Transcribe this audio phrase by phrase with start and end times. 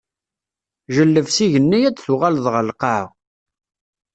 [0.95, 3.05] Jelleb s igenni, ad d-tuɣaleḍ ɣeṛ lqaɛa.